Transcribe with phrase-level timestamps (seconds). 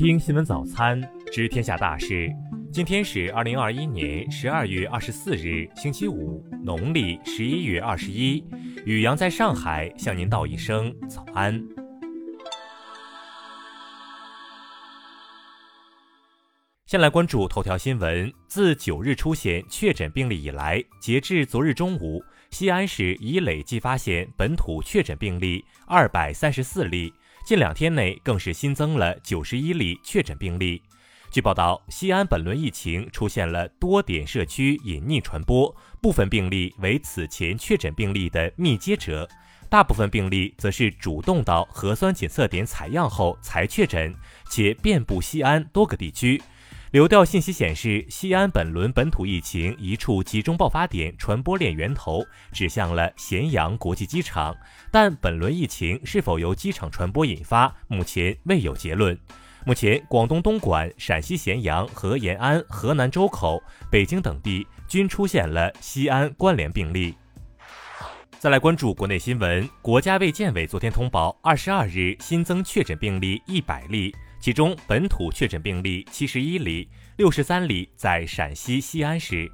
[0.00, 0.98] 听新闻早餐，
[1.30, 2.32] 知天下大事。
[2.72, 8.42] 今天是二零二一年十二月二十四日，星期五，农历十一月二十一。
[8.86, 11.62] 雨阳在上海向您道一声早安。
[16.86, 18.32] 先来关注头条新闻。
[18.48, 27.12] 自九日出现确诊病例以来，截至昨日中午，西安市已累计发现本土确诊病例二百三十四例。
[27.50, 30.80] 近两天内更是新增了九十一例确诊病例。
[31.32, 39.28] 据报道，西安本轮疫情出现了多点社区隐匿传播，部分病例为此前确诊病例的密接者，
[39.68, 44.14] 大部分病例则是主动到核酸检测点采样后才确诊，
[44.48, 46.40] 且遍布西安多个地区。
[46.90, 54.56] 流调信息显示，西安本轮本土疫情一处集中爆发点传播链源头指向了咸阳国际机场，
[54.90, 59.16] 但本轮疫情是否由机场传播引发，目前未有结论。
[59.64, 67.14] 目前，广东东莞、陕西咸阳和延安、河南周口、北京等地均出现了西安关联病例。
[68.40, 74.12] 再来关注国内新闻，国家卫健委昨天通报，二十二日新增确诊病例一百例。
[74.40, 76.88] 其中本土确诊病例七十一例，
[77.18, 79.50] 六十三例在陕西西安市。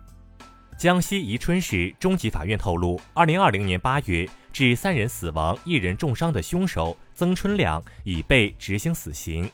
[0.79, 9.51] 江西宜春市中级法院透露，二零二零年八月致三人死亡、一人重伤的凶手曾春亮已被执行死刑。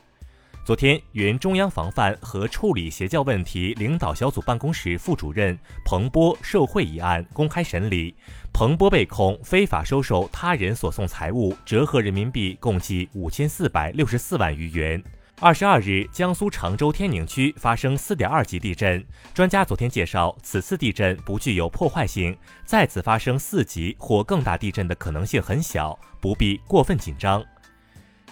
[0.67, 8.15] 昨天，原中央防范和处理邪教问题领导小组办公室副主任彭波受贿一案公开审理，
[8.53, 15.03] 彭波被控非法收受他人所送财物，折合人民币共计五千四百六十四万余元。
[15.41, 19.05] 二十二日，江苏常州天宁区发生四点二级地震。
[19.35, 27.45] 专家昨天介绍，此次地震不具有破坏性，再次发生四级或更大地震的可能性很小，不必过分紧张。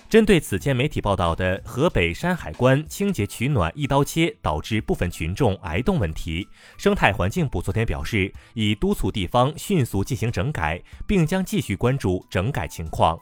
[0.08, 13.18] 针对此前媒体报道的河北山海关清洁取暖一刀切导致部分群众挨冻问题，生态环境部昨天表示，已督促地方迅速进行整改，并将继续关注整改情况。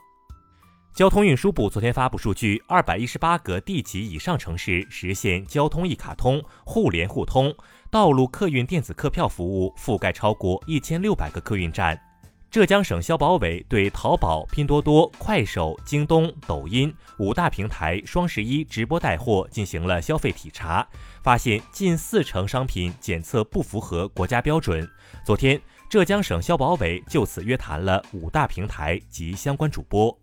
[0.93, 7.55] 交通运输部昨天发布数据，二百一十八个地级以上城市实现交通一卡通、互联互通，
[7.89, 11.97] 道路客运电子客票服务覆盖超过一千六百个客运站。
[12.51, 20.85] 浙江省消保委对淘宝、拼多多、快手、京东、抖音五大平台双十一直播带货进行了消费体查，
[21.23, 24.85] 发现近四成商品检测不符合国家标准。
[25.23, 30.17] 昨天，浙江省消保委就此约谈了五大平台及相关主播。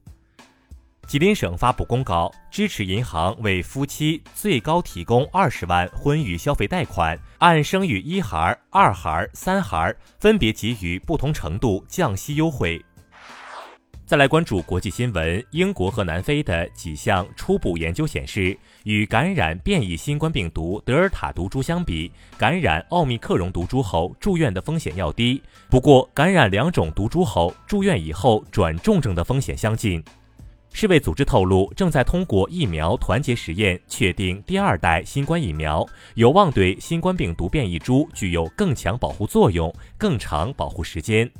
[1.06, 12.84] 吉林省发布公告，支持银行为夫妻最高提供二十万婚育消费贷款，按生育一孩、二孩、三孩分别给予不同程度降息优惠。
[14.04, 25.40] 再来关注国际新闻，英国和南非的几项初步研究显示，与感染变异新冠病毒德尔塔毒株相比，感染奥密克戎毒株后住院的风险要低。
[25.70, 30.02] 不过，感染两种毒株后住院以后转重症的风险相近。
[30.72, 41.30] 世卫组织透露，正在通过疫苗团结实验确定第二代新冠疫苗有望对新冠病毒变异株具有更强保护作用、更长保护时间。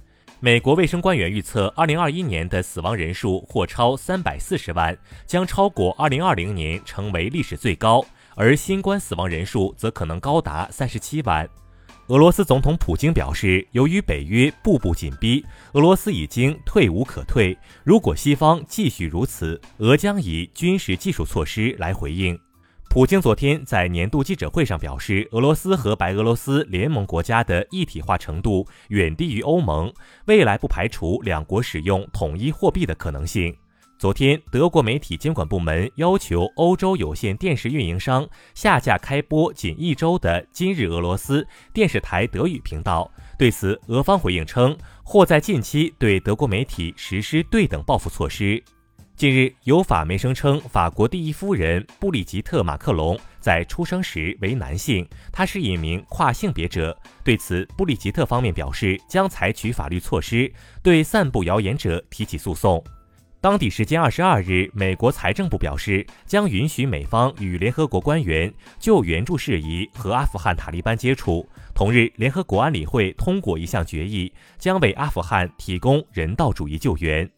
[0.41, 8.05] 美国卫生官员预测，二零二一年的死亡人数或超三百四十万，将超过二零二零年，成为历史最高，
[8.35, 11.47] 而新冠死亡人数则可能高达三十七万。
[12.09, 17.59] 俄罗斯总统普京表示，由于北约步步紧逼，俄罗斯已经退无可退。
[17.83, 22.39] 如果西方继续如此，俄将以军事技术措施来回应。
[22.89, 29.93] 普京昨天在年度记者会上表示，俄罗斯和白俄罗斯联盟国家的一体化程度远低于欧盟，
[30.27, 33.53] 未来不排除两国使用统一货币的可能性。
[33.99, 41.43] 昨天，德国媒体监管部门要求欧洲有线电视运营商下架开播仅一周的《今日俄罗斯》
[41.73, 43.11] 电视台德语频道。
[43.39, 48.63] 对此，俄方回应称，或在近期对德国媒体实施对等报复措施。
[49.17, 56.95] 近日，有法媒声称，法国第一夫人布里吉特·马克龙在出生时为男性，她是一名跨性别者。
[57.25, 62.85] 对此，布里吉特方面表示，将采取法律措施，对散布谣言者提起诉讼。
[63.47, 71.49] 当地时间二十二日，美国财政部表示，将允许美方与联合国官员就援助事宜和阿富汗塔利班接触。
[71.73, 77.31] 同日，联合国安理会通过一项决议，将为阿富汗提供人道主义救援。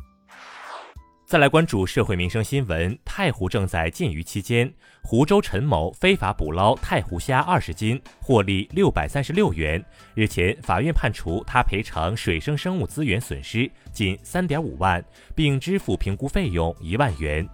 [1.29, 2.99] 再来关注社会民生新闻。
[3.05, 4.73] 太湖正在禁渔期间，
[5.03, 9.85] 湖州陈某非法捕捞太湖虾二十斤，获利六百三十六元。
[10.15, 15.05] 日前，法院判处他赔偿水生生物资源损失近三点五万，
[15.35, 17.47] 并支付评估费用一万元。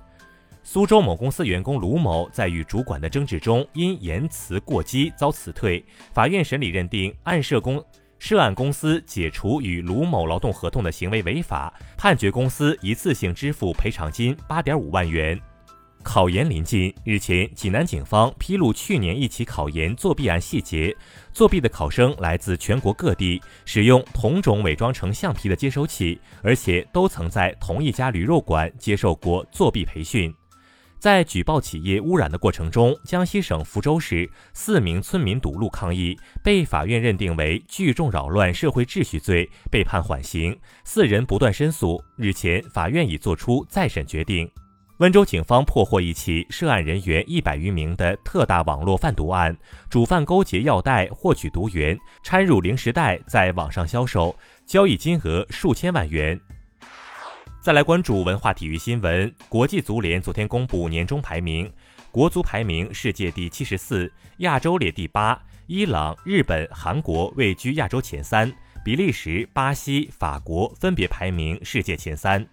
[0.62, 5.84] 苏州某公司员工卢某在与主管的争执中，因言辞过激遭辞退。
[6.12, 7.84] 法院审理认定，案涉公
[8.26, 15.38] 涉案公司解除与卢某劳动合同的行为违法，判决公司一次性支付赔偿金八点五万元。
[16.02, 20.96] 考研临近，日前，济南警方披露去年一起考研作弊案细节。
[21.34, 30.34] 作弊的考生来自全国各地，使用同种伪装成橡皮的接收器，而且都曾在同一家驴肉馆接受过作弊培训。
[31.04, 40.58] 在举报企业污染的过程中，江西省福州市四名村民堵路抗议，被法院认定为聚众扰乱社会秩序罪，被判缓刑。
[40.82, 44.50] 四人不断申诉，日前法院已作出再审决定。
[44.96, 49.54] 温州警方破获一起涉案人员一百余名的特大网络贩毒案，
[49.90, 54.34] 主犯勾结药代获取毒源，掺入零食袋在网上销售，
[54.64, 56.40] 交易金额数千万元。
[57.64, 61.72] 再来关注文化体育新闻，国际足联昨天公布年终排名，
[62.10, 68.52] 国足排名世界第七十四，亚洲列第八，伊朗、日本、韩国位居亚洲前三，
[68.84, 72.46] 比利时、巴西、法国分别排名世界前三。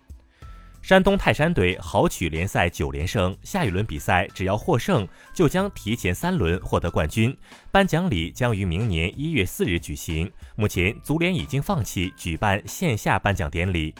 [0.81, 7.37] 山东泰山队豪取联赛九连胜，下一轮比赛只要获胜，就将提前三轮获得冠军。
[7.69, 10.31] 颁奖礼将于明年一月四日举行。
[10.55, 13.93] 目前，足联已经放弃举办线下颁奖典礼。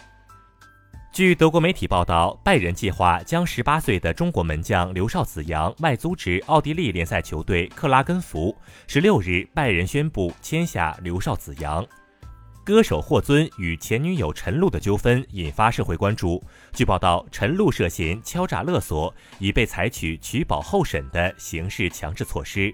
[1.12, 8.56] 据德国媒体报道，拜仁计划将十八岁的中国门将刘少子阳外租至奥地利联赛球队克拉根福。
[8.88, 11.86] 十六日，拜仁宣布签下刘少子阳。
[12.64, 16.42] 歌手霍尊与前女友陈露的纠纷引发社会关注。
[16.72, 22.74] 据报道，陈露涉嫌敲诈勒索，已被采取取保候审的刑事强制措施。